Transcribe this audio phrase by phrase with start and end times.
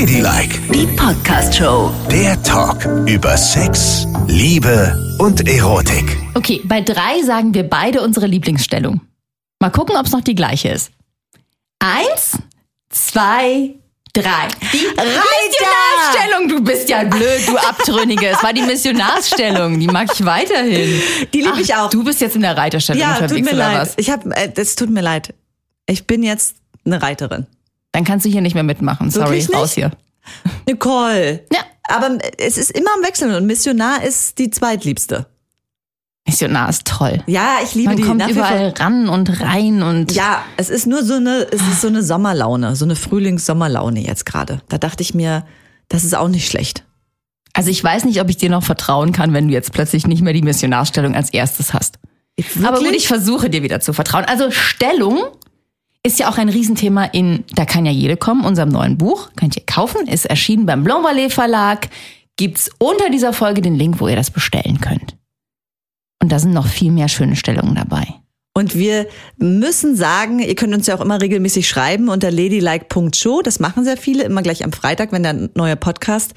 [0.00, 1.90] Ladylike, Die Podcast-Show.
[2.10, 6.18] der Talk über Sex, Liebe und Erotik.
[6.34, 9.00] Okay, bei drei sagen wir beide unsere Lieblingsstellung.
[9.58, 10.90] Mal gucken, ob es noch die gleiche ist.
[11.78, 12.36] Eins,
[12.90, 13.70] zwei,
[14.12, 14.48] drei.
[14.74, 16.48] Die Missionarstellung.
[16.50, 18.26] Du bist ja blöd, du Abtrünnige.
[18.28, 19.80] Es war die Missionarstellung.
[19.80, 21.00] Die mag ich weiterhin.
[21.32, 21.88] Die lieb Ach, ich auch.
[21.88, 23.80] Du bist jetzt in der Reiterstellung Ja, tut unterwegs mir oder leid.
[23.80, 23.94] was?
[23.96, 25.32] Ich hab, äh, das tut mir leid.
[25.86, 27.46] Ich bin jetzt eine Reiterin.
[27.96, 29.10] Dann kannst du hier nicht mehr mitmachen.
[29.10, 29.90] Sorry, Wirklich raus hier.
[30.68, 31.46] Nicole.
[31.50, 31.60] Ja.
[31.88, 35.24] Aber es ist immer am Wechseln und Missionar ist die zweitliebste.
[36.26, 37.22] Missionar ist toll.
[37.26, 38.42] Ja, ich liebe Man die kommt wie vor.
[38.42, 42.02] überall ran und rein und Ja, es ist nur so eine, es ist so eine
[42.02, 44.60] Sommerlaune, so eine Frühlings-Sommerlaune jetzt gerade.
[44.68, 45.46] Da dachte ich mir,
[45.88, 46.84] das ist auch nicht schlecht.
[47.54, 50.20] Also ich weiß nicht, ob ich dir noch vertrauen kann, wenn du jetzt plötzlich nicht
[50.20, 51.98] mehr die Missionarstellung als erstes hast.
[52.62, 54.26] Aber gut, ich versuche dir wieder zu vertrauen.
[54.26, 55.22] Also Stellung
[56.06, 59.30] ist ja auch ein Riesenthema in Da kann ja jede kommen, unserem neuen Buch.
[59.36, 61.88] Könnt ihr kaufen, ist erschienen beim Blanc Ballet Verlag.
[62.36, 65.16] Gibt's unter dieser Folge den Link, wo ihr das bestellen könnt.
[66.22, 68.06] Und da sind noch viel mehr schöne Stellungen dabei.
[68.54, 73.42] Und wir müssen sagen, ihr könnt uns ja auch immer regelmäßig schreiben unter ladylike.show.
[73.42, 76.34] Das machen sehr viele, immer gleich am Freitag, wenn der neue Podcast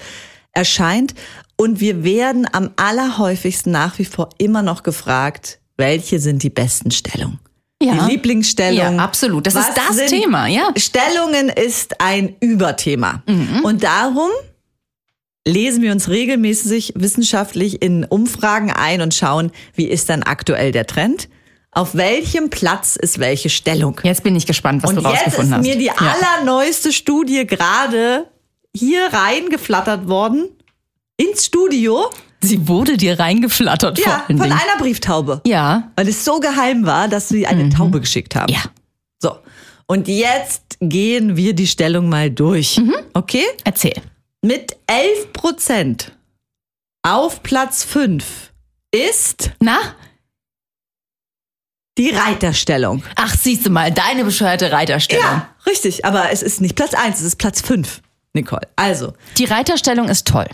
[0.52, 1.14] erscheint.
[1.58, 6.92] Und wir werden am allerhäufigsten nach wie vor immer noch gefragt, welche sind die besten
[6.92, 7.40] Stellungen?
[7.82, 7.94] Ja.
[8.06, 8.98] Die Lieblingsstellung.
[8.98, 9.48] Ja, absolut.
[9.48, 10.70] Das Was ist das sind- Thema, ja.
[10.78, 13.24] Stellungen ist ein Überthema.
[13.26, 13.62] Mhm.
[13.64, 14.30] Und darum
[15.48, 20.86] lesen wir uns regelmäßig wissenschaftlich in Umfragen ein und schauen, wie ist dann aktuell der
[20.88, 21.30] Trend?
[21.72, 24.00] Auf welchem Platz ist welche Stellung?
[24.04, 25.62] Jetzt bin ich gespannt, was und du jetzt ist rausgefunden hast.
[25.66, 25.94] mir die Ja.
[25.96, 28.26] allerneueste Studie gerade
[28.76, 30.50] hier reingeflattert worden
[31.18, 32.10] ins Studio.
[32.42, 34.52] Sie wurde dir reingeflattert vor Ja, von Dingen.
[34.52, 35.42] einer Brieftaube.
[35.46, 35.92] Ja.
[35.96, 38.52] Weil es so geheim war, dass sie eine Taube geschickt haben.
[38.54, 38.60] Mhm.
[38.60, 38.64] Ja.
[39.22, 39.38] So.
[39.88, 42.78] Und jetzt gehen wir die Stellung mal durch.
[42.78, 42.96] Mhm.
[43.14, 43.44] Okay?
[43.64, 43.96] Erzähl.
[44.42, 46.12] Mit 11 Prozent
[47.04, 48.54] auf Platz 5
[48.94, 49.78] ist Na?
[51.98, 53.04] die Reiterstellung.
[53.16, 55.26] Ach, siehst du mal, deine bescheuerte Reiterstellung.
[55.26, 56.06] Ja, richtig.
[56.06, 58.02] Aber es ist nicht Platz 1, es ist Platz 5,
[58.34, 58.68] Nicole.
[58.78, 60.48] Also, Die Reiterstellung ist toll.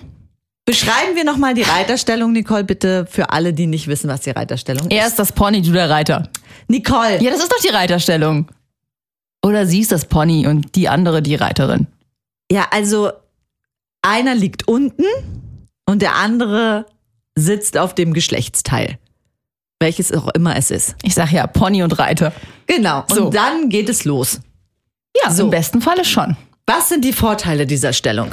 [0.66, 4.90] Beschreiben wir nochmal die Reiterstellung, Nicole, bitte für alle, die nicht wissen, was die Reiterstellung
[4.90, 5.12] Er ist.
[5.12, 6.30] ist das Pony, du der Reiter.
[6.68, 8.48] Nicole, Ja, das ist doch die Reiterstellung.
[9.44, 11.88] Oder sie ist das Pony und die andere die Reiterin.
[12.52, 13.12] ja, also
[14.02, 15.04] einer liegt unten
[15.86, 16.86] und der andere
[17.36, 18.98] sitzt auf dem Geschlechtsteil.
[19.80, 20.96] Welches auch immer es ist.
[21.04, 22.32] Ich sag ja Pony und Reiter.
[22.66, 23.02] Genau.
[23.02, 23.30] Und So.
[23.30, 24.40] dann geht es los.
[25.24, 25.44] Ja, So.
[25.44, 26.38] im besten Falle schon.
[26.66, 28.32] Was sind die Vorteile dieser Stellung?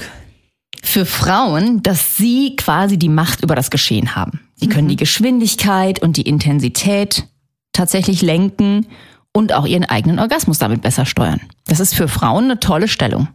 [0.82, 4.40] Für Frauen, dass sie quasi die Macht über das Geschehen haben.
[4.56, 7.26] Sie können die Geschwindigkeit und die Intensität
[7.72, 8.86] tatsächlich lenken
[9.32, 11.40] und auch ihren eigenen Orgasmus damit besser steuern.
[11.66, 13.28] Das ist für Frauen eine tolle Stellung.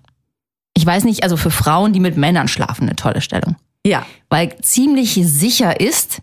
[0.74, 3.56] Ich weiß nicht, also für Frauen, die mit Männern schlafen, eine tolle Stellung.
[3.85, 4.06] Ja.
[4.29, 6.22] weil ziemlich sicher ist,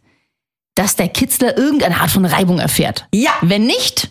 [0.74, 3.06] dass der Kitzler irgendeine Art von Reibung erfährt.
[3.14, 3.30] Ja.
[3.40, 4.10] Wenn nicht,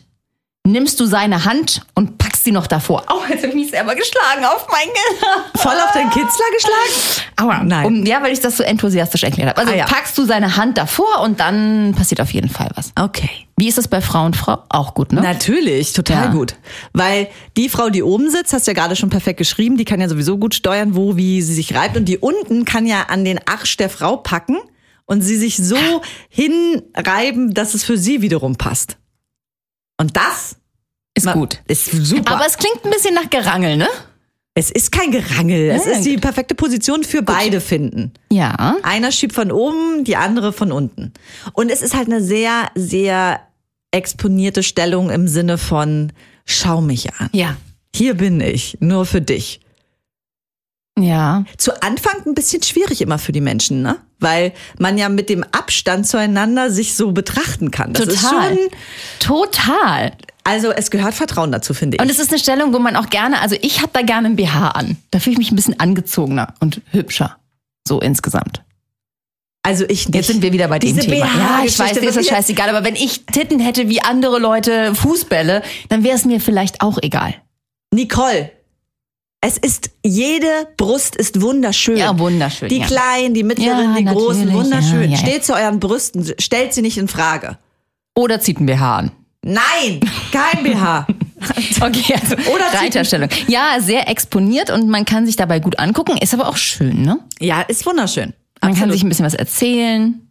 [0.65, 3.03] nimmst du seine Hand und packst sie noch davor.
[3.07, 5.43] Au, jetzt habe ich mich selber geschlagen auf mein Gehirn.
[5.55, 7.25] Voll auf den Kitzler geschlagen?
[7.41, 7.63] Aua.
[7.63, 7.85] Nein.
[7.85, 9.59] Um, ja, weil ich das so enthusiastisch erklärt habe.
[9.59, 9.85] Also Ah, ja.
[9.85, 12.91] packst du seine Hand davor und dann passiert auf jeden Fall was.
[12.99, 13.29] Okay.
[13.57, 14.59] Wie ist das bei Frau und Frau?
[14.69, 15.21] Auch gut, ne?
[15.21, 16.31] Natürlich, total Ja.
[16.31, 16.55] gut.
[16.93, 20.01] Weil die Frau, die oben sitzt, hast du ja gerade schon perfekt geschrieben, die kann
[20.01, 21.95] ja sowieso gut steuern, wo, wie sie sich reibt.
[21.97, 24.57] Und die unten kann ja an den Arsch der Frau packen
[25.05, 25.77] und sie sich so
[26.29, 28.97] hinreiben, dass es für sie wiederum passt.
[29.99, 30.55] Und das
[31.15, 31.61] ist gut.
[31.67, 32.35] ist super.
[32.35, 33.87] Aber es klingt ein bisschen nach Gerangel, ne?
[34.55, 35.71] es ist kein Gerangel.
[35.71, 38.13] Es Ja, ist die perfekte Position für beide finden.
[38.31, 38.77] Ja.
[38.83, 41.11] Einer schiebt von oben, die andere von unten.
[41.53, 43.41] Und es ist halt eine sehr, sehr
[43.91, 46.13] exponierte Stellung im Sinne von,
[46.45, 47.29] schau mich an.
[47.33, 47.55] Ja.
[47.95, 49.59] Hier bin ich, nur für dich.
[50.99, 51.43] Ja.
[51.57, 53.97] Zu Anfang ein bisschen schwierig immer für die Menschen, ne?
[54.19, 57.93] Weil man ja mit dem Abstand zueinander sich so betrachten kann.
[57.93, 58.49] Das ist Total.
[58.49, 58.59] schon,
[59.19, 60.11] Total.
[60.43, 62.01] Also es gehört Vertrauen dazu, finde ich.
[62.01, 64.35] Und es ist eine Stellung, wo man auch gerne, also ich habe da gerne ein
[64.35, 64.97] BH an.
[65.11, 67.37] Da fühle ich mich ein bisschen angezogener und hübscher.
[67.87, 68.63] So insgesamt.
[69.63, 70.15] also ich nicht.
[70.15, 71.25] Jetzt sind wir wieder bei dem Diese Thema.
[71.25, 74.93] Ja, ich weiß, dir ist das scheißegal, aber wenn ich Titten hätte wie andere Leute
[74.95, 77.35] Fußbälle, dann wäre es mir vielleicht auch egal.
[77.93, 78.51] Nicole,
[79.45, 80.47] es ist, jede
[80.77, 81.97] Brust ist wunderschön.
[81.97, 82.85] Ja, wunderschön, Die ja.
[82.85, 85.11] kleinen, die mittleren, Ja, die großen, wunderschön.
[85.11, 85.17] ja.
[85.17, 87.57] Steht zu euren Brüsten, stellt sie nicht in Frage.
[88.15, 89.11] Oder zieht ein BH an.
[89.43, 89.99] Nein,
[90.31, 91.07] kein BH.
[91.81, 93.27] Okay, also Oder Reiterstellung.
[93.47, 97.19] Ja, sehr exponiert und man kann sich dabei gut angucken, ist aber auch schön, ne?
[97.39, 98.31] ja, ist wunderschön.
[98.61, 100.25] Man kann sich ein bisschen was erzählen,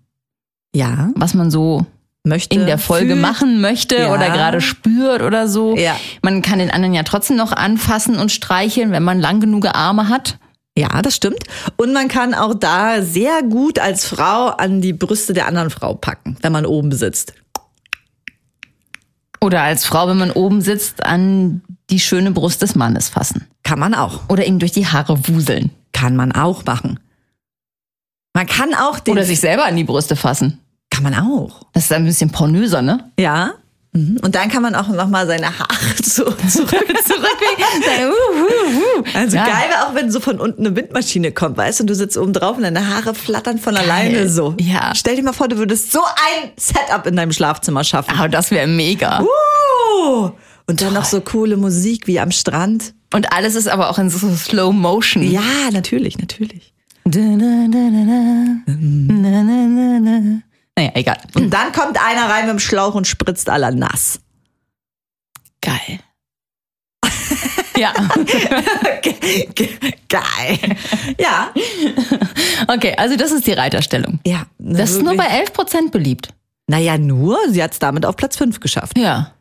[0.75, 1.85] ja, was man so
[2.25, 3.20] möchte in der Folge fühlt.
[3.20, 4.14] machen möchte Ja.
[4.14, 5.76] oder gerade spürt oder so.
[5.76, 5.97] Ja.
[6.23, 10.08] Man kann den anderen ja trotzdem noch anfassen und streicheln, wenn man lang genug Arme
[10.08, 10.38] hat.
[10.79, 11.44] Ja, das stimmt.
[11.76, 15.93] Und man kann auch da sehr gut als Frau an die Brüste der anderen Frau
[15.94, 17.35] packen, wenn man oben sitzt.
[19.43, 23.49] Oder als Frau, wenn man oben sitzt, an die schöne Brust des Mannes fassen.
[23.65, 24.21] Kann man auch.
[24.29, 25.71] Oder ihm durch die Haare wuseln.
[25.93, 27.00] Kann man auch machen.
[28.35, 29.12] Man kann auch den.
[29.12, 30.61] Oder sich selber an die Brüste fassen.
[30.91, 31.62] Kann man auch.
[31.73, 33.11] Das ist ein bisschen pornöser, ne?
[33.19, 33.55] Ja.
[33.94, 34.19] Mhm.
[34.23, 37.65] Und dann kann man auch nochmal seine Haare so zurück, zurücklegen.
[39.15, 39.44] also ja.
[39.44, 42.17] geil wäre auch, wenn so von unten eine Windmaschine kommt, weißt du, und du sitzt
[42.17, 43.85] oben drauf und deine Haare flattern von geil.
[43.85, 44.55] alleine so.
[44.59, 44.93] Ja.
[44.94, 48.19] Stell dir mal vor, du würdest so ein Setup in deinem Schlafzimmer schaffen.
[48.19, 49.21] Aber das wäre mega.
[49.21, 50.31] Uh.
[50.67, 50.93] Und dann Toll.
[50.93, 52.94] noch so coole Musik wie am Strand.
[53.12, 55.23] Und alles ist aber auch in so Slow Motion.
[55.23, 56.73] Ja, natürlich, natürlich.
[60.76, 61.19] Naja, egal.
[61.34, 64.20] Und dann kommt einer rein mit dem Schlauch und spritzt aller nass.
[65.60, 66.00] Geil.
[67.76, 67.92] ja.
[70.08, 70.58] Geil.
[71.19, 71.52] Ja.
[72.69, 74.20] Okay, also das ist die Reiterstellung.
[74.26, 74.46] Ja.
[74.58, 76.28] Das ist nur bei 11 Prozent beliebt.
[76.66, 77.38] Naja, nur.
[77.48, 78.96] Sie hat es damit auf Platz 5 geschafft.
[78.96, 79.32] Ja.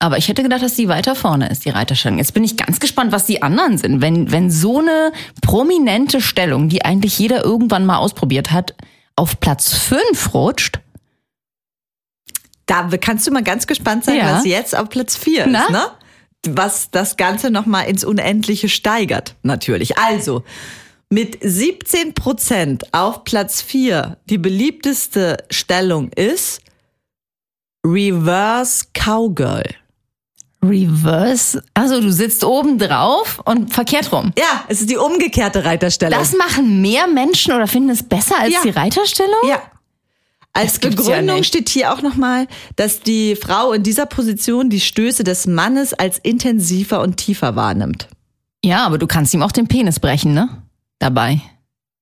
[0.00, 2.18] Aber ich hätte gedacht, dass die weiter vorne ist, die Reiterstellung.
[2.18, 4.02] Jetzt bin ich ganz gespannt, was die anderen sind.
[4.02, 8.74] Wenn, wenn so eine prominente Stellung, die eigentlich jeder irgendwann mal ausprobiert hat,
[9.16, 10.80] auf Platz 5 rutscht.
[12.66, 14.36] Da kannst du mal ganz gespannt sein, ja.
[14.36, 15.90] was jetzt auf Platz 4 ist, ne?
[16.46, 19.98] Was das Ganze nochmal ins Unendliche steigert, natürlich.
[19.98, 20.44] Also,
[21.10, 26.60] mit 17 Prozent auf Platz 4 die beliebteste Stellung ist
[27.86, 29.74] Reverse Cowgirl.
[30.68, 31.62] Reverse?
[31.74, 34.32] Also du sitzt oben drauf und verkehrt rum.
[34.38, 36.18] Ja, es ist die umgekehrte Reiterstellung.
[36.18, 38.60] Das machen mehr Menschen oder finden es besser als ja.
[38.62, 39.48] die Reiterstellung?
[39.48, 39.62] Ja.
[40.52, 42.46] Als Begründung ja steht hier auch nochmal,
[42.76, 48.08] dass die Frau in dieser Position die Stöße des Mannes als intensiver und tiefer wahrnimmt.
[48.64, 50.62] Ja, aber du kannst ihm auch den Penis brechen, ne?
[51.00, 51.40] Dabei.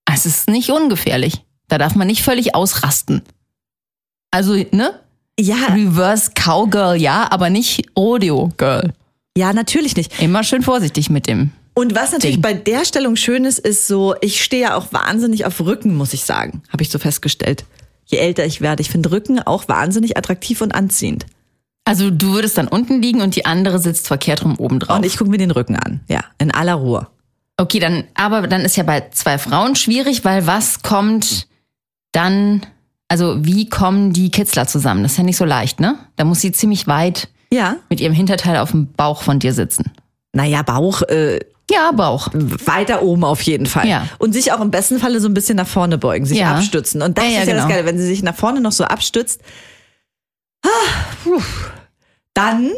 [0.04, 1.44] Es ist nicht ungefährlich.
[1.68, 3.22] Da darf man nicht völlig ausrasten.
[4.30, 5.00] Also, ne?
[5.38, 5.66] Ja.
[5.74, 8.92] Reverse Cowgirl, ja, aber nicht Rodeo Girl.
[9.36, 10.20] Ja, natürlich nicht.
[10.20, 11.52] Immer schön vorsichtig mit dem.
[11.74, 12.42] Und was natürlich Ding.
[12.42, 16.12] bei der Stellung schön ist, ist so, ich stehe ja auch wahnsinnig auf Rücken, muss
[16.12, 16.62] ich sagen.
[16.70, 17.64] Habe ich so festgestellt.
[18.04, 18.82] Je älter ich werde.
[18.82, 21.24] Ich finde Rücken auch wahnsinnig attraktiv und anziehend.
[21.84, 24.98] Also du würdest dann unten liegen und die andere sitzt verkehrt rum oben drauf.
[24.98, 26.00] Und ich gucke mir den Rücken an.
[26.08, 27.08] Ja, in aller Ruhe.
[27.56, 31.48] Okay, dann, aber dann ist ja bei zwei Frauen schwierig, weil was kommt
[32.12, 32.66] dann
[33.12, 35.02] also wie kommen die Kitzler zusammen?
[35.02, 35.98] Das ist ja nicht so leicht, ne?
[36.16, 37.76] Da muss sie ziemlich weit ja.
[37.90, 39.92] mit ihrem Hinterteil auf dem Bauch von dir sitzen.
[40.32, 41.02] Naja, Bauch.
[41.02, 42.28] Äh, ja, Bauch.
[42.32, 43.86] Weiter oben auf jeden Fall.
[43.86, 44.08] Ja.
[44.16, 46.54] Und sich auch im besten Falle so ein bisschen nach vorne beugen, sich ja.
[46.54, 47.02] abstützen.
[47.02, 47.56] Und das ja, ist ja genau.
[47.58, 49.42] das Geile, wenn sie sich nach vorne noch so abstützt.
[50.64, 51.28] Ah,
[52.32, 52.70] dann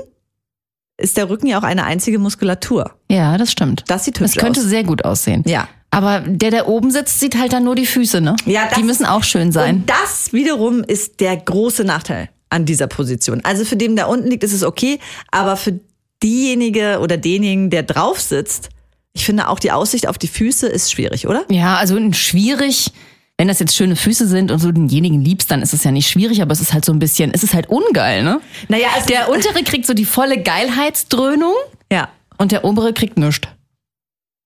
[0.97, 2.91] ist der Rücken ja auch eine einzige Muskulatur.
[3.09, 3.85] Ja, das stimmt.
[3.87, 4.35] Das sieht hübsch aus.
[4.35, 4.67] Das könnte aus.
[4.67, 5.45] sehr gut aussehen.
[5.47, 5.69] Ja.
[5.95, 8.37] Aber der, der oben sitzt, sieht halt dann nur die Füße, ne?
[8.47, 9.77] Ja, das, die müssen auch schön sein.
[9.77, 13.41] Und das wiederum ist der große Nachteil an dieser Position.
[13.45, 14.99] Also für den, der unten liegt, ist es okay,
[15.31, 15.79] aber für
[16.23, 18.71] diejenige oder denjenigen, der drauf sitzt,
[19.13, 21.45] ich finde auch die Aussicht auf die Füße ist schwierig, oder?
[21.49, 22.93] Ja, also schwierig.
[23.37, 26.09] Wenn das jetzt schöne Füße sind und du denjenigen liebst, dann ist es ja nicht
[26.09, 28.41] schwierig, aber es ist halt so ein bisschen, es ist halt ungeil, ne?
[28.69, 31.55] Naja, also der untere kriegt so die volle Geilheitsdröhnung.
[31.91, 32.09] Ja.
[32.39, 33.49] Und der obere kriegt nichts.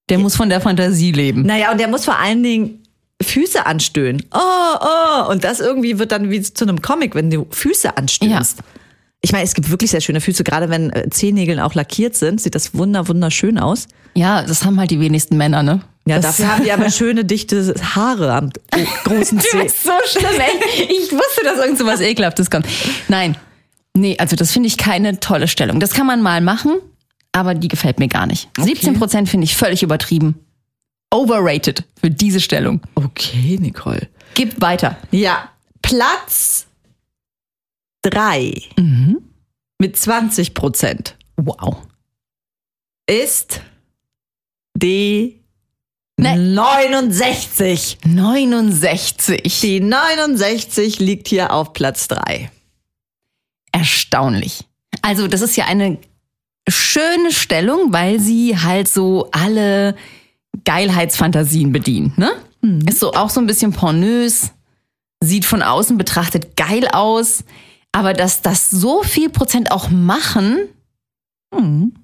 [0.08, 1.43] Der muss von der Fantasie leben.
[1.43, 2.82] Naja, und der muss vor allen Dingen
[3.22, 4.22] Füße anstöhnen.
[4.32, 5.31] Oh, oh.
[5.31, 8.58] Und das irgendwie wird dann wie zu einem Comic, wenn du Füße anstöhnst.
[8.58, 8.65] Ja.
[9.20, 12.41] Ich meine, es gibt wirklich sehr schöne Füße, gerade wenn äh, Zehennägeln auch lackiert sind,
[12.41, 13.88] sieht das wunder wunderschön aus.
[14.15, 15.81] Ja, das haben halt die wenigsten Männer, ne?
[16.06, 18.50] Ja, das dafür haben die aber schöne, dichte Haare am
[19.05, 19.48] großen Zeh.
[19.53, 20.84] du bist so schlimm, ey.
[20.84, 22.67] Ich wusste, dass irgend so was Ekelhaftes kommt.
[23.08, 23.36] Nein.
[23.94, 25.81] Nee, also das finde ich keine tolle Stellung.
[25.81, 26.77] Das kann man mal machen,
[27.32, 28.49] aber die gefällt mir gar nicht.
[28.58, 28.69] Okay.
[28.75, 30.35] 17 Prozent finde ich völlig übertrieben.
[31.11, 32.81] Overrated für diese Stellung.
[32.94, 34.08] Okay, Nicole.
[34.35, 34.97] Gib weiter.
[35.11, 35.51] Ja,
[35.82, 36.67] Platz
[38.03, 39.23] drei mhm.
[39.79, 41.17] mit 20 Prozent.
[41.37, 41.79] Wow.
[43.06, 43.63] Ist
[44.75, 45.41] die
[46.19, 46.37] nee.
[46.37, 47.99] 69.
[48.05, 49.61] 69.
[49.61, 52.51] Die 69 liegt hier auf Platz drei.
[53.73, 54.65] Erstaunlich.
[55.03, 55.99] Also, das ist ja eine
[56.70, 59.94] schöne Stellung, weil sie halt so alle
[60.65, 62.31] Geilheitsfantasien bedient, ne?
[62.60, 62.81] Mhm.
[62.89, 64.53] Ist so auch so ein bisschen pornös,
[65.22, 67.44] sieht von außen betrachtet geil aus,
[67.93, 70.58] aber dass das so viel Prozent auch machen,
[71.56, 71.94] mhm.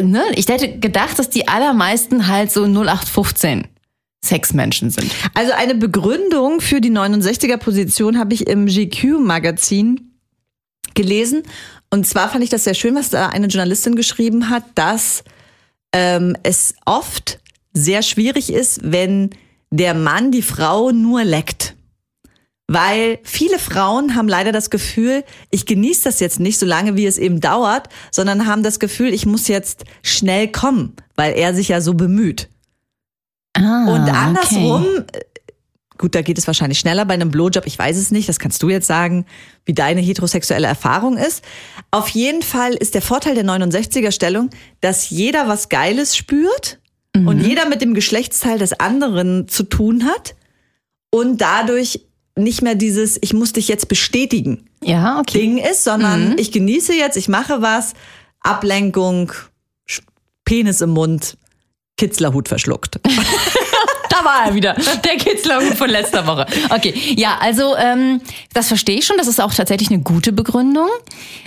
[0.00, 0.22] ne?
[0.34, 3.66] Ich hätte gedacht, dass die allermeisten halt so 0815
[4.24, 5.10] Sexmenschen sind.
[5.34, 10.13] Also eine Begründung für die 69er Position habe ich im GQ Magazin
[10.94, 11.42] gelesen
[11.94, 15.22] und zwar fand ich das sehr schön, was da eine Journalistin geschrieben hat, dass
[15.92, 17.38] ähm, es oft
[17.72, 19.30] sehr schwierig ist, wenn
[19.70, 21.76] der Mann die Frau nur leckt.
[22.66, 25.22] Weil viele Frauen haben leider das Gefühl,
[25.52, 29.14] ich genieße das jetzt nicht so lange, wie es eben dauert, sondern haben das Gefühl,
[29.14, 32.48] ich muss jetzt schnell kommen, weil er sich ja so bemüht.
[33.56, 35.20] Ah, Und andersrum, Okay.
[35.98, 38.62] Gut, da geht es wahrscheinlich schneller bei einem Blowjob, ich weiß es nicht, das kannst
[38.62, 39.26] du jetzt sagen,
[39.64, 41.44] wie deine heterosexuelle Erfahrung ist.
[41.90, 46.78] Auf jeden Fall ist der Vorteil der 69er Stellung, dass jeder was Geiles spürt
[47.16, 50.34] und jeder mit dem Geschlechtsteil des anderen zu tun hat
[51.10, 52.00] und dadurch
[52.36, 54.68] nicht mehr dieses, ich muss dich jetzt bestätigen.
[54.82, 55.38] Ja, okay.
[55.38, 57.94] Ding ist, sondern ich genieße jetzt, ich mache was,
[58.40, 59.32] Ablenkung,
[60.44, 61.38] Penis im Mund,
[61.96, 63.00] Kitzlerhut verschluckt.
[64.16, 66.46] Da war er wieder, der Kitzlerhut von letzter Woche.
[66.70, 68.20] Okay, ja, also ähm,
[68.52, 69.16] das verstehe ich schon.
[69.16, 70.88] Das ist auch tatsächlich eine gute Begründung.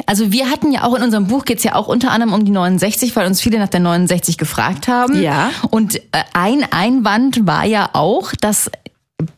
[0.06, 2.52] Also wir hatten ja auch in unserem Buch geht's ja auch unter anderem um die
[2.52, 5.22] 69, weil uns viele nach der 69 gefragt haben.
[5.22, 5.52] Ja.
[5.70, 6.02] Und äh,
[6.34, 8.70] ein Einwand war ja auch, dass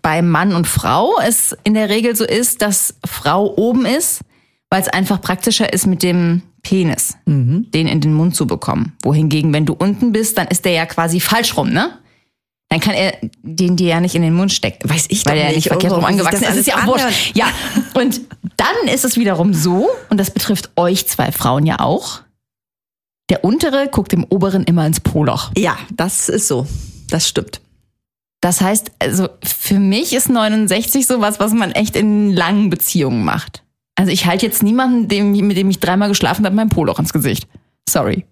[0.02, 4.22] bei Mann und Frau es in der Regel so ist, dass Frau oben ist,
[4.70, 8.94] weil es einfach praktischer ist mit dem Penis, den in den Mund zu bekommen.
[9.04, 11.92] Wohingegen, wenn du unten bist, dann ist der ja quasi falsch rum, ne?
[12.70, 14.88] Dann kann er den dir ja nicht in den Mund stecken.
[14.88, 16.60] Weiß ich weil doch er nicht, nicht verkehrt rum warum sich angewachsen ist.
[16.60, 17.36] Ist ja auch wurscht.
[17.36, 17.48] Ja,
[17.96, 18.22] und
[18.58, 22.22] dann ist es wiederum so, und das betrifft euch zwei Frauen ja auch,
[23.30, 25.52] der untere guckt dem oberen immer ins Poloch.
[25.58, 26.68] Ja, das ist so.
[27.10, 27.62] Das stimmt.
[28.42, 33.64] Das heißt, also für mich ist 69 sowas, was man echt in langen Beziehungen macht.
[33.96, 37.12] Also ich halte jetzt niemanden, dem, mit dem ich dreimal geschlafen habe, mein Poloch ins
[37.12, 37.48] Gesicht.
[37.88, 38.26] Sorry.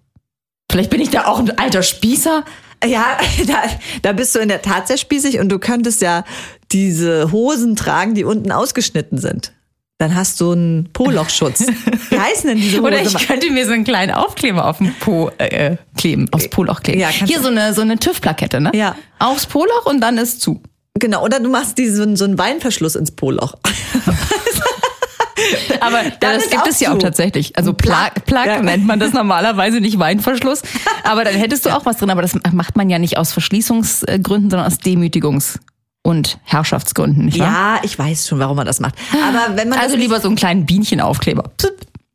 [0.70, 2.44] Vielleicht bin ich da auch ein alter Spießer.
[2.84, 3.62] Ja, da,
[4.02, 6.24] da bist du in der Tat sehr spießig und du könntest ja
[6.72, 9.52] diese Hosen tragen, die unten ausgeschnitten sind.
[9.98, 11.66] Dann hast du einen Polochschutz.
[12.10, 12.86] Wie heißen denn diese Hosen?
[12.86, 16.82] Oder ich könnte mir so einen kleinen Aufkleber auf den Po äh, kleben, aufs Poloch
[16.82, 17.00] kleben.
[17.00, 18.70] Ja, Hier so eine, so eine TÜV-Plakette, ne?
[18.74, 18.94] Ja.
[19.18, 20.62] Aufs Poloch und dann ist zu.
[20.94, 23.54] Genau, oder du machst diesen, so einen Weinverschluss ins Poloch.
[25.80, 27.56] Aber Dann das gibt es ja auch tatsächlich.
[27.56, 27.94] Also Plug,
[28.26, 28.46] Plug.
[28.46, 28.62] Ja.
[28.62, 30.62] nennt man das normalerweise nicht Weinverschluss.
[31.04, 32.10] Aber dann hättest du auch was drin.
[32.10, 35.58] Aber das macht man ja nicht aus Verschließungsgründen, sondern aus Demütigungs-
[36.02, 37.26] und Herrschaftsgründen.
[37.26, 37.76] Nicht wahr?
[37.76, 38.94] Ja, ich weiß schon, warum man das macht.
[39.12, 41.50] Aber wenn man Also lieber so einen kleinen Bienchenaufkleber.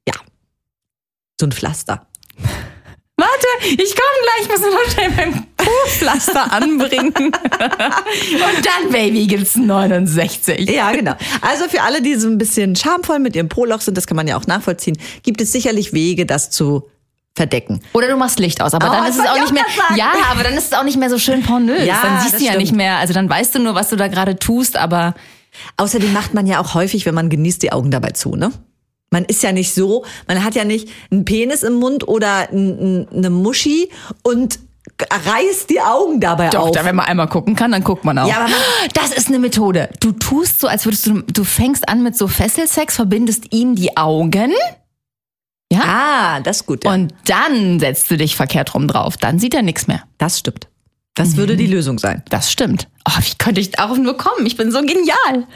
[0.08, 0.16] ja,
[1.40, 2.06] so ein Pflaster.
[3.34, 7.14] Warte, ich komme gleich, muss nur noch schnell mein Po-Pflaster anbringen.
[7.26, 7.34] und
[8.66, 10.70] dann, Baby, gibt's 69.
[10.70, 11.16] Ja, genau.
[11.42, 14.28] Also für alle, die so ein bisschen schamvoll mit ihrem Poloch sind, das kann man
[14.28, 16.90] ja auch nachvollziehen, gibt es sicherlich Wege, das zu
[17.36, 17.82] verdecken.
[17.94, 19.66] Oder du machst Licht aus, aber Oh, dann ist es auch nicht ich mehr.
[19.76, 19.96] sagen.
[19.98, 21.86] Ja, aber dann ist es auch nicht mehr so schön pornös.
[21.86, 22.58] Ja, dann siehst du ja stimmt.
[22.62, 22.98] nicht mehr.
[22.98, 25.16] Also dann weißt du nur, was du da gerade tust, aber
[25.78, 28.52] Außerdem macht man ja auch häufig, wenn man genießt, die Augen dabei zu, ne?
[29.14, 33.30] Man ist ja nicht so, man hat ja nicht einen Penis im Mund oder eine
[33.30, 33.90] Muschi
[34.24, 34.58] und
[35.00, 36.72] reißt die Augen dabei doch, auf.
[36.72, 38.28] da, wenn man einmal gucken kann, dann guckt man auch.
[38.28, 38.58] Ja, aber man-
[38.96, 39.90] das ist eine Methode.
[40.00, 43.96] Du tust so, als würdest du, du fängst an mit so Fesselsex, verbindest ihm die
[43.96, 44.52] Augen.
[45.72, 45.82] Ja.
[45.86, 46.84] ah, das ist gut.
[46.84, 46.94] Ja.
[46.94, 49.16] Und dann setzt du dich verkehrt rum drauf.
[49.18, 50.04] Dann sieht er nichts mehr.
[50.18, 50.68] das stimmt.
[51.16, 52.24] Das würde die Lösung sein.
[52.30, 52.88] Das stimmt.
[53.08, 54.48] Oh, wie könnte ich darauf nur kommen?
[54.48, 55.48] Ich bin so genial.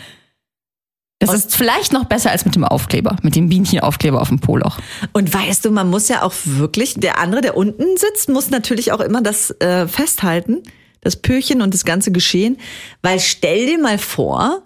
[1.19, 4.77] Das ist vielleicht noch besser als mit dem Aufkleber, mit dem Bienchenaufkleber auf dem Poloch.
[5.13, 8.91] Und weißt du, man muss ja auch wirklich, der andere, der unten sitzt, muss natürlich
[8.91, 10.61] auch immer das äh, festhalten,
[11.01, 12.57] das Pöchen und das ganze Geschehen.
[13.01, 14.61] Weil stell dir mal vor,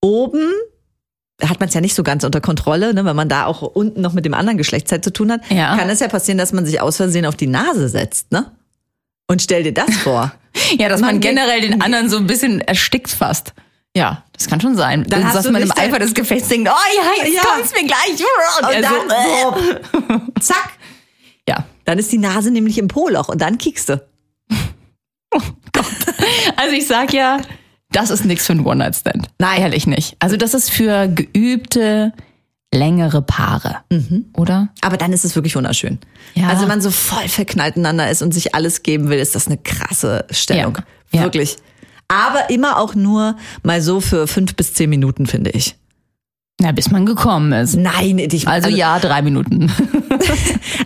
[0.00, 0.50] oben
[1.42, 4.00] hat man es ja nicht so ganz unter Kontrolle, ne, wenn man da auch unten
[4.00, 5.76] noch mit dem anderen Geschlechtszeit zu tun hat, Ja.
[5.76, 8.50] kann es ja passieren, dass man sich aus Versehen auf die Nase setzt, ne?
[9.26, 10.32] Und stell dir das vor.
[10.78, 13.54] Ja, dass man, Man generell den anderen so ein bisschen erstickt fast.
[13.96, 15.04] Ja, das kann schon sein.
[15.08, 17.42] Dann hast dass du man im Eifer des Gefechts denkt, oh ja, jetzt Ja.
[17.42, 18.20] kommt's mir gleich.
[18.60, 19.08] Und, Und er so, äh.
[20.08, 20.70] dann so, zack,
[21.48, 24.00] Ja, dann ist die Nase nämlich im Poloch und dann kiekst du.
[26.56, 27.40] also ich sag ja,
[27.92, 29.26] das ist nichts für ein One-Night-Stand.
[29.38, 29.60] Nein.
[29.62, 30.16] Ehrlich nicht.
[30.20, 32.12] Also das ist für geübte,
[32.72, 33.78] längere Paare.
[34.36, 34.68] Oder?
[34.80, 35.98] Aber dann ist es wirklich wunderschön.
[36.34, 36.48] Ja.
[36.48, 39.48] Also wenn man so voll verknallt ineinander ist und sich alles geben will, ist das
[39.48, 40.78] eine krasse Stellung.
[41.10, 41.22] Ja.
[41.22, 41.26] Ja.
[42.10, 45.76] Aber immer auch nur mal so für fünf bis zehn Minuten, finde ich.
[46.60, 47.76] Na, bis man gekommen ist.
[47.76, 49.72] Nein, ich, Also ja, drei Minuten.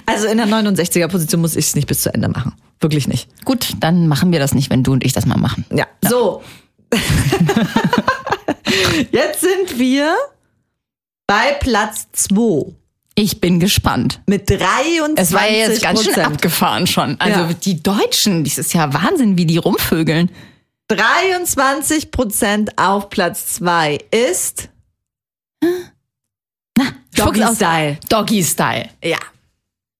[0.06, 2.52] Also in der 69er Position muss ich es nicht bis zu Ende machen.
[2.78, 3.26] Wirklich nicht.
[3.44, 5.64] Gut, dann machen wir das nicht, wenn du und ich das mal machen.
[5.74, 5.86] Ja.
[6.08, 6.42] So.
[9.10, 10.14] Jetzt sind wir
[11.26, 12.72] bei Platz 2
[13.14, 14.20] Ich bin gespannt.
[14.26, 17.18] mit 23 Es war ja jetzt ganz schön abgefahren schon.
[17.20, 17.52] Also Ja.
[17.52, 20.30] die Deutschen, das ist ja Wahnsinn, wie die rumvögeln.
[20.88, 24.68] 23 Prozent auf Platz 2 ist
[26.76, 26.84] Na,
[27.16, 27.42] Doggy.
[27.54, 27.98] Style.
[28.08, 28.88] Doggy Style.
[29.02, 29.18] Ja.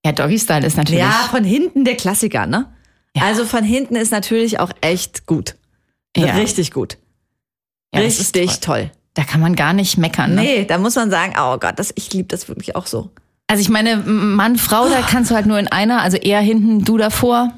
[0.05, 1.01] Ja, Doggy Style ist natürlich.
[1.01, 2.73] Ja, von hinten der Klassiker, ne?
[3.17, 3.23] Ja.
[3.23, 5.55] Also von hinten ist natürlich auch echt gut.
[6.17, 6.35] Ja.
[6.35, 6.99] Richtig gut.
[7.95, 8.91] Ja, Richtig toll.
[9.15, 10.35] Da kann man gar nicht meckern.
[10.35, 10.43] Ne?
[10.43, 13.11] Nee, da muss man sagen, oh Gott, das, ich liebe das wirklich auch so.
[13.47, 16.85] Also ich meine, Mann, Frau, da kannst du halt nur in einer, also eher hinten,
[16.85, 17.53] du davor.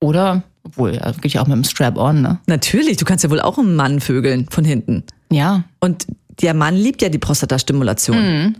[0.00, 2.38] Oder, obwohl, also geht ja auch mit dem Strap-on, ne?
[2.46, 5.04] Natürlich, du kannst ja wohl auch einen Mann vögeln von hinten.
[5.30, 5.64] Ja.
[5.80, 6.06] Und
[6.40, 8.56] der Mann liebt ja die Prostatastimulation.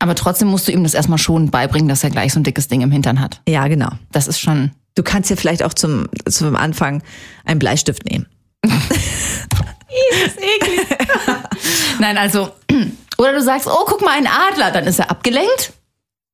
[0.00, 2.68] Aber trotzdem musst du ihm das erstmal schon beibringen, dass er gleich so ein dickes
[2.68, 3.40] Ding im Hintern hat.
[3.48, 3.90] Ja, genau.
[4.12, 4.70] Das ist schon.
[4.94, 7.02] Du kannst ja vielleicht auch zum, zum Anfang
[7.44, 8.26] einen Bleistift nehmen.
[11.98, 12.50] Nein, also.
[13.18, 15.72] Oder du sagst, oh, guck mal, ein Adler, dann ist er abgelenkt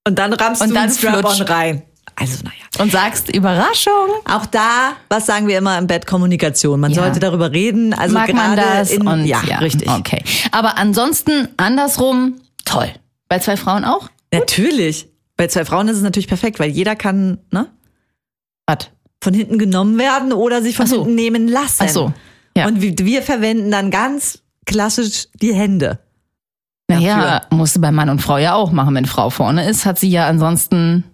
[0.07, 1.83] Und dann rammst Und du dann Strap-on rein.
[2.17, 2.57] Also, naja.
[2.79, 3.93] und sagst, Überraschung.
[4.25, 6.07] Auch da, was sagen wir immer im Bett?
[6.07, 6.79] Kommunikation.
[6.81, 7.03] Man Ja.
[7.03, 7.93] sollte darüber reden.
[7.93, 8.91] Also Mag man gerade das?
[8.91, 9.89] in, und ja, richtig.
[9.89, 10.23] Okay.
[10.53, 12.89] Aber ansonsten andersrum, toll.
[13.29, 14.09] Bei zwei Frauen auch?
[14.33, 15.09] Natürlich.
[15.37, 17.67] Bei zwei Frauen ist es natürlich perfekt, weil jeder kann ne,
[18.67, 18.91] Was?
[19.23, 20.97] von hinten genommen werden oder sich von so.
[20.99, 21.85] hinten nehmen lassen.
[21.87, 22.13] Ach so.
[22.57, 22.67] Ja.
[22.67, 25.99] Und wir, wir verwenden dann ganz klassisch die Hände.
[26.89, 28.95] Naja, musste bei Mann und Frau ja auch machen.
[28.95, 31.05] Wenn Frau vorne ist, hat sie ja ansonsten.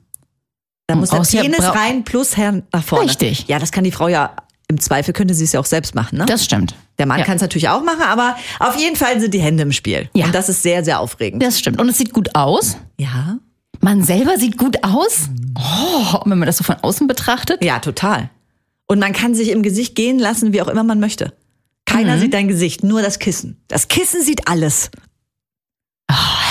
[0.90, 3.06] Da muss der Penis rein plus Herrn nach vorne.
[3.06, 3.46] Richtig.
[3.48, 4.34] Ja, das kann die Frau ja,
[4.68, 6.18] im Zweifel könnte sie es ja auch selbst machen.
[6.18, 6.26] Ne?
[6.26, 6.74] Das stimmt.
[6.98, 7.24] Der Mann ja.
[7.24, 10.08] kann es natürlich auch machen, aber auf jeden Fall sind die Hände im Spiel.
[10.14, 10.26] Ja.
[10.26, 11.42] Und das ist sehr, sehr aufregend.
[11.42, 11.80] Das stimmt.
[11.80, 12.76] Und es sieht gut aus.
[12.98, 13.38] Ja.
[13.80, 15.28] Man selber sieht gut aus.
[15.56, 17.64] Oh, wenn man das so von außen betrachtet.
[17.64, 18.28] Ja, total.
[18.86, 21.32] Und man kann sich im Gesicht gehen lassen, wie auch immer man möchte.
[21.86, 22.20] Keiner Mhm.
[22.20, 23.62] sieht dein Gesicht, nur das Kissen.
[23.68, 24.90] Das Kissen sieht alles.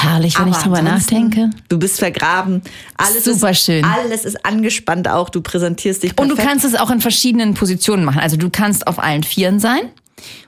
[0.04, 1.50] Herrlich, wenn ich Aber drüber ansonsten, nachdenke.
[1.68, 2.62] Du bist vergraben.
[2.98, 3.84] Alles Super ist, schön.
[3.84, 5.30] Alles ist angespannt auch.
[5.30, 6.40] Du präsentierst dich Und perfekt.
[6.40, 8.20] du kannst es auch in verschiedenen Positionen machen.
[8.20, 9.82] Also du kannst auf allen Vieren sein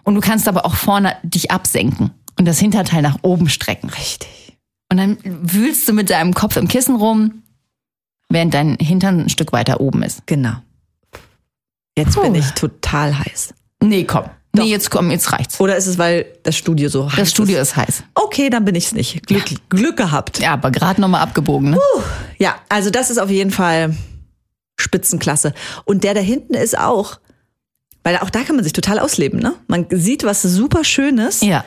[0.04, 3.90] und du kannst aber auch vorne dich absenken und das Hinterteil nach oben strecken.
[3.90, 4.58] Richtig.
[4.90, 7.44] Und dann wühlst du mit deinem Kopf im Kissen rum,
[8.30, 10.26] während dein Hintern ein Stück weiter oben ist.
[10.28, 10.56] Genau.
[11.98, 12.22] Jetzt Puh.
[12.24, 13.54] bin ich total heiß.
[13.84, 14.26] Nee, komm.
[14.54, 15.60] Nee, jetzt komm, jetzt reicht's.
[15.62, 17.70] Oder ist es, weil das Studio so heiß Das Studio ist?
[17.70, 18.04] ist heiß.
[18.16, 19.26] Okay, dann bin ich's nicht.
[19.26, 20.40] Glück, Glück gehabt.
[20.40, 21.80] Ja, aber gerade nochmal abgebogen, ne?
[22.38, 23.96] Ja, also das ist auf jeden Fall
[24.80, 25.54] Spitzenklasse.
[25.86, 27.20] Und der da hinten ist auch,
[28.04, 29.54] weil auch da kann man sich total ausleben, ne?
[29.68, 31.64] Man sieht was super Schönes Ja.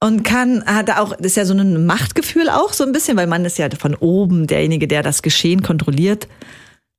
[0.00, 3.26] und kann, hat auch, das ist ja so ein Machtgefühl auch so ein bisschen, weil
[3.26, 6.28] man ist ja von oben derjenige, der das Geschehen kontrolliert.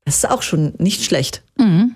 [0.06, 1.44] Das ist auch schon nicht schlecht.
[1.58, 1.96] Mhm.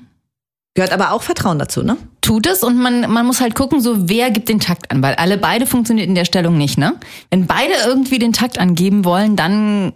[0.76, 1.98] Gehört aber auch Vertrauen dazu, ne?
[2.22, 5.14] Tut es und man, man muss halt gucken, so wer gibt den Takt an, weil
[5.16, 6.94] alle beide funktioniert in der Stellung nicht, ne?
[7.30, 9.94] Wenn beide irgendwie den Takt angeben wollen, dann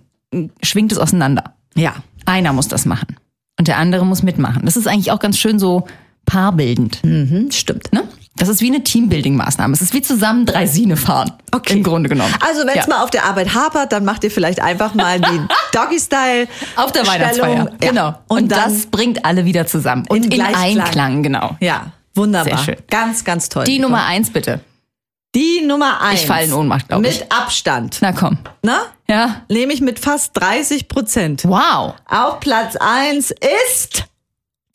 [0.61, 1.55] schwingt es auseinander.
[1.75, 1.95] Ja.
[2.25, 3.15] Einer muss das machen
[3.57, 4.63] und der andere muss mitmachen.
[4.65, 5.87] Das ist eigentlich auch ganz schön so
[6.25, 7.91] paarbildend, Mhm, stimmt.
[7.93, 8.03] ne?
[8.37, 9.73] Das ist wie eine Teambuilding-Maßnahme.
[9.73, 11.33] Es ist wie zusammen drei Sine fahren.
[11.51, 11.73] Okay.
[11.73, 12.33] Im Grunde genommen.
[12.39, 12.87] Also wenn es Ja.
[12.87, 15.41] mal auf der Arbeit hapert, dann macht ihr vielleicht einfach mal die
[15.73, 16.47] Doggy-Style.
[16.75, 17.71] Auf der Weihnachtsfeier.
[17.81, 17.89] Ja.
[17.89, 18.07] Genau.
[18.27, 20.05] Und, Und, das bringt alle wieder zusammen.
[20.07, 20.41] Und in in.
[20.41, 21.57] Einklang, genau.
[21.59, 22.57] ja, wunderbar.
[22.59, 22.83] Sehr schön.
[22.89, 23.65] Ganz, ganz toll.
[23.65, 24.59] Die Nummer eins bitte.
[25.35, 26.21] Die Nummer eins.
[26.21, 27.19] Ich fall in Ohnmacht, glaub ich.
[27.19, 27.97] Mit Abstand.
[28.01, 28.37] Na komm.
[28.63, 28.75] Ne?
[29.07, 29.41] Ja.
[29.49, 31.43] Nämlich mit fast 30 Prozent.
[31.43, 31.93] Wow.
[32.09, 34.05] Auf Platz eins ist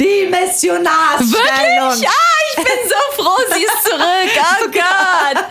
[0.03, 1.31] die Missionarstellung.
[1.91, 2.09] Wirklich?
[2.09, 4.45] Ah, ich bin so froh, sie ist zurück.
[4.63, 5.45] Oh Gott.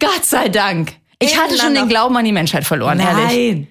[0.00, 0.94] Gott sei Dank.
[1.18, 2.98] Ich hatte schon den Glauben an die Menschheit verloren.
[2.98, 3.68] Nein.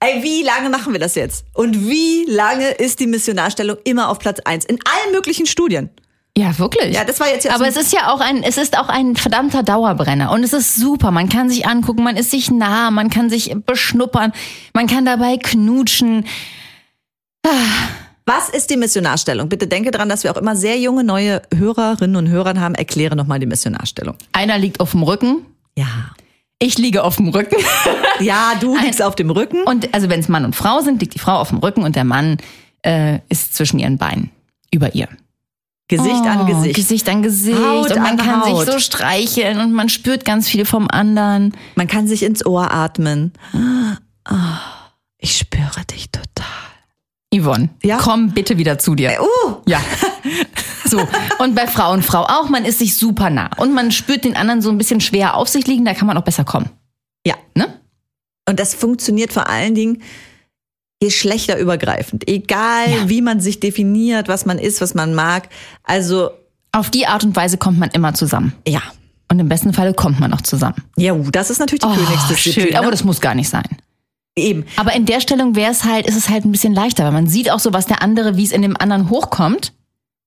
[0.00, 1.44] Ey, wie lange machen wir das jetzt?
[1.54, 5.90] Und wie lange ist die Missionarstellung immer auf Platz eins In allen möglichen Studien.
[6.36, 6.94] Ja, wirklich.
[6.94, 9.16] Ja, das war jetzt- jetzt Aber es ist ja auch ein, es ist auch ein
[9.16, 10.30] verdammter Dauerbrenner.
[10.32, 11.10] Und es ist super.
[11.10, 14.32] Man kann sich angucken, man ist sich nah, man kann sich beschnuppern,
[14.74, 16.26] man kann dabei knutschen.
[18.28, 19.48] Was ist die Missionarstellung?
[19.48, 22.74] Bitte denke dran, dass wir auch immer sehr junge neue Hörerinnen und Hörer haben.
[22.74, 24.16] Erkläre nochmal die Missionarstellung.
[24.32, 25.46] Einer liegt auf dem Rücken,
[25.78, 25.86] Ja.
[26.58, 27.56] ich liege auf dem Rücken.
[28.18, 29.62] Ja, du liegst auf dem Rücken.
[29.64, 31.96] Und also wenn es Mann und Frau sind, liegt die Frau auf dem Rücken und
[31.96, 32.38] der Mann
[32.82, 34.30] äh, ist zwischen ihren Beinen.
[34.72, 35.06] Über ihr.
[35.88, 36.74] Gesicht an Oh, Gesicht.
[36.76, 37.58] Gesicht an Gesicht.
[37.62, 38.64] Haut und man an kann Haut.
[38.64, 41.54] sich so streicheln und man spürt ganz viel vom anderen.
[41.74, 43.34] Man kann sich ins Ohr atmen.
[44.24, 44.38] Ah,
[45.18, 46.46] Ich spüre dich total.
[47.40, 47.98] Yvonne, Ja?
[47.98, 49.18] komm bitte wieder zu dir.
[49.20, 49.80] Uh, Ja.
[50.88, 51.00] So.
[51.40, 53.50] Und bei Frau und Frau auch, man ist sich super nah.
[53.56, 56.16] Und man spürt den anderen so ein bisschen schwer auf sich liegen, da kann man
[56.16, 56.70] auch besser kommen.
[57.26, 57.34] ja.
[57.56, 57.66] Ne?
[58.48, 60.00] Und das funktioniert vor allen Dingen
[61.00, 62.28] geschlechterübergreifend.
[62.28, 63.08] Egal, Ja.
[63.08, 65.48] wie man sich definiert, was man ist, was man mag.
[65.82, 66.30] Also,
[66.72, 68.52] Auf die Art und Weise kommt man immer zusammen.
[68.66, 68.82] ja.
[69.28, 70.76] Und im besten Falle kommt man auch zusammen.
[70.96, 72.64] Ja, uh, das ist natürlich die Königsdisziplin.
[72.64, 72.76] Oh, schön.
[72.76, 72.90] Aber ne?
[72.92, 73.64] das muss gar nicht sein.
[74.38, 74.64] Eben.
[74.76, 77.26] Aber in der Stellung wäre es halt, ist es halt ein bisschen leichter, weil man
[77.26, 79.72] sieht auch so, was der andere, wie es in dem anderen hochkommt.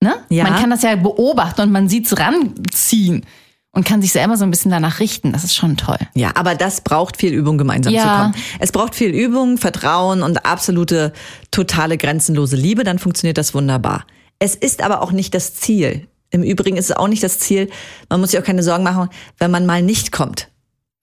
[0.01, 0.15] Ne?
[0.29, 0.45] Ja.
[0.45, 3.25] Man kann das ja beobachten und man sieht es ranziehen
[3.71, 5.31] und kann sich selber so ein bisschen danach richten.
[5.31, 5.97] Das ist schon toll.
[6.15, 8.01] Ja, aber das braucht viel Übung, gemeinsam Ja.
[8.01, 8.35] zu kommen.
[8.59, 11.13] Es braucht viel Übung, Vertrauen und absolute,
[11.51, 14.05] totale, grenzenlose Liebe, dann funktioniert das wunderbar.
[14.39, 16.07] Es ist aber auch nicht das Ziel.
[16.31, 17.69] Im Übrigen ist es auch nicht das Ziel.
[18.09, 20.47] Man muss sich auch keine Sorgen machen, wenn man mal nicht kommt.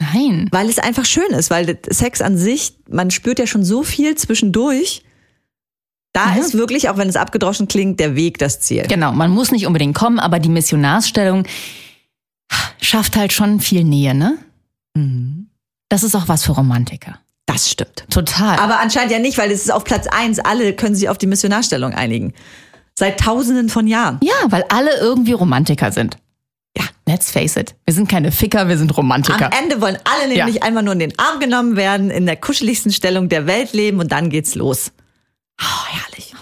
[0.00, 0.48] Nein.
[0.52, 4.14] Weil es einfach schön ist, weil Sex an sich, man spürt ja schon so viel
[4.14, 5.02] zwischendurch.
[6.12, 6.40] Da ja.
[6.40, 8.86] ist wirklich, auch wenn es abgedroschen klingt, der Weg das Ziel.
[8.88, 11.44] Genau, man muss nicht unbedingt kommen, aber die Missionarsstellung
[12.80, 14.38] schafft halt schon viel Nähe, ne?
[14.94, 15.48] Mhm.
[15.88, 17.18] Das ist auch was für Romantiker.
[17.46, 18.04] Das stimmt.
[18.10, 18.58] Total.
[18.58, 20.40] Aber anscheinend ja nicht, weil es ist auf Platz eins.
[20.40, 22.34] Alle können sich auf die Missionarstellung einigen.
[22.98, 24.18] Seit tausenden von Jahren.
[24.22, 26.18] Ja, weil alle irgendwie Romantiker sind.
[27.08, 27.76] Let's face it.
[27.84, 29.46] Wir sind keine Ficker, wir sind Romantiker.
[29.46, 30.62] Am Ende wollen alle nämlich ja.
[30.62, 34.10] einmal nur in den Arm genommen werden, in der kuscheligsten Stellung der Welt leben und
[34.10, 34.90] dann geht's los.
[35.60, 36.34] Oh, herrlich.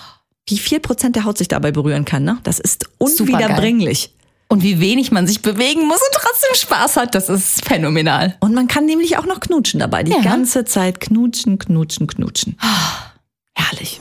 [0.49, 2.39] Wie viel Prozent der Haut sich dabei berühren kann, ne?
[2.45, 4.15] Das ist unwiederbringlich.
[4.49, 8.37] Und wie wenig man sich bewegen muss und trotzdem Spaß hat, das ist phänomenal.
[8.41, 10.03] Und man kann nämlich auch noch knutschen dabei.
[10.03, 10.21] Die ja.
[10.21, 12.57] ganze Zeit knutschen, knutschen, knutschen.
[12.63, 14.01] Oh, herrlich.